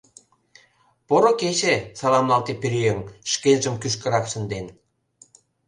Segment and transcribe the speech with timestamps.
[1.07, 2.99] —Поро кече,— саламлалте Пӧръеҥ,
[3.31, 4.65] шкенжым кӱшкырак шынден.